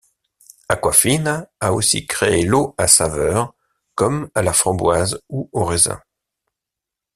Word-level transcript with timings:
Aquafina 0.67 1.47
a 1.59 1.73
aussi 1.73 2.07
créé 2.07 2.43
l'eau 2.43 2.73
à 2.79 2.87
saveur 2.87 3.53
comme 3.93 4.31
à 4.33 4.41
la 4.41 4.51
framboise 4.51 5.21
ou 5.29 5.47
aux 5.53 5.63
raisins. 5.63 5.99